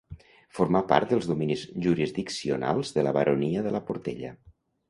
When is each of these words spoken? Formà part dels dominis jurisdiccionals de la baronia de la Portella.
Formà 0.59 0.79
part 0.91 1.11
dels 1.11 1.27
dominis 1.33 1.67
jurisdiccionals 1.87 2.97
de 2.99 3.07
la 3.09 3.15
baronia 3.19 3.67
de 3.69 3.75
la 3.79 3.87
Portella. 3.93 4.37